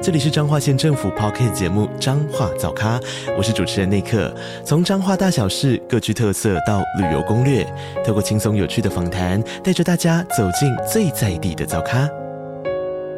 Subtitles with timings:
[0.00, 3.00] 这里是彰化县政府 Podcast 节目《彰化早咖》，
[3.36, 4.32] 我是主持人内克。
[4.64, 7.66] 从彰化大小事各具特色到旅游攻略，
[8.06, 12.08] 透过轻松有趣的访谈，带着大家走进最在地的早咖。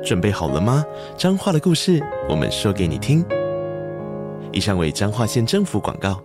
[0.03, 0.83] 准备好了吗？
[1.19, 3.23] 彰化的故事，我们说给你听。
[4.51, 6.19] 以上为彰化县政府广告。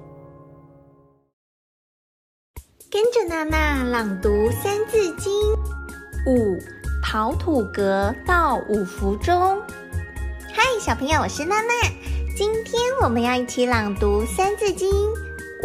[2.89, 4.29] 跟着娜娜朗读
[4.63, 5.33] 《三字经》，
[6.31, 6.57] 五
[7.03, 9.61] 刨土革到五福中。
[10.57, 11.73] 嗨，小朋友，我是娜娜。
[12.33, 14.89] 今天我们要一起朗读《三字经》，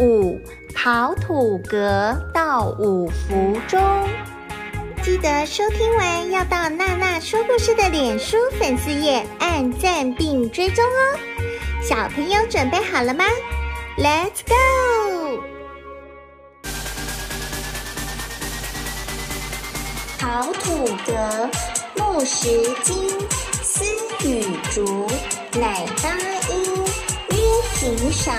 [0.03, 0.37] 五
[0.75, 3.81] 刨土革到五福中。
[5.01, 11.19] 记得收听完要到娜娜说故事的脸书粉丝页按赞并追踪哦。
[11.81, 13.23] 小朋友准备好了吗
[13.97, 15.41] ？Let's go！
[20.19, 21.49] 刨土革，
[21.95, 23.09] 木石金。
[23.73, 23.85] 丝
[24.27, 25.07] 与竹，
[25.57, 26.09] 乃八
[26.53, 26.75] 音。
[27.29, 27.37] 曰
[27.79, 28.33] 平少，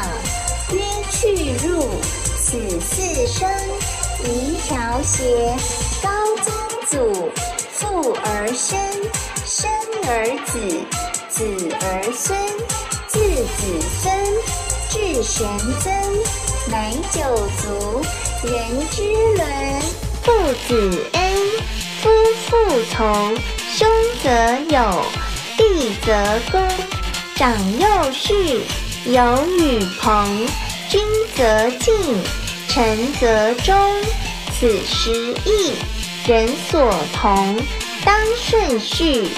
[0.72, 1.88] 曰去入，
[2.36, 3.48] 此四声。
[4.24, 5.56] 一条鞋，
[6.02, 6.10] 高
[6.44, 6.52] 宗
[6.86, 7.30] 祖，
[7.72, 8.78] 父而生，
[9.46, 9.70] 生
[10.06, 10.60] 而子，
[11.30, 12.38] 子而孙，
[13.08, 13.18] 自
[13.56, 14.14] 子孙，
[14.90, 15.48] 至玄
[15.80, 15.90] 曾，
[16.70, 17.20] 乃九
[17.62, 18.02] 族，
[18.46, 19.02] 人之
[19.38, 19.80] 伦。
[20.22, 20.30] 父
[20.68, 21.34] 子恩，
[22.02, 22.10] 夫
[22.46, 22.56] 妇
[22.92, 23.34] 从，
[23.74, 23.88] 兄
[24.22, 24.30] 则
[24.68, 25.02] 友。
[25.56, 26.12] 弟则
[26.50, 26.68] 恭，
[27.34, 28.60] 长幼序，
[29.06, 30.46] 友与朋，
[30.90, 31.00] 君
[31.34, 31.94] 则敬，
[32.68, 33.74] 臣则忠。
[34.52, 35.10] 此十
[35.46, 35.72] 义，
[36.26, 37.58] 人所同。
[38.04, 39.28] 当顺序，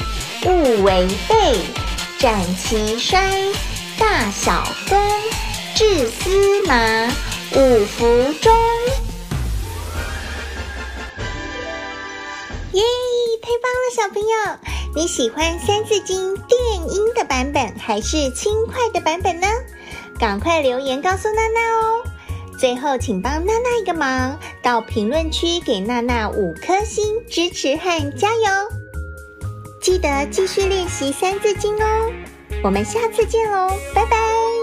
[0.45, 1.61] 勿违背。
[2.19, 3.21] 斩其衰，
[3.99, 4.99] 大小公，
[5.75, 6.75] 至司马，
[7.55, 8.53] 五福中。
[13.65, 14.37] 棒了，小朋友。
[14.95, 16.61] 你喜欢《三字经》电
[16.93, 19.47] 音的版本还是轻快的版本呢？
[20.21, 22.03] 赶快留言告诉娜娜哦！
[22.59, 28.43] 最后，请帮娜娜一个忙，到评论区给娜娜五颗星支持和加油！
[29.81, 32.13] 记得继续练习《三字经》哦！
[32.63, 34.54] 我们下次见喽，拜拜。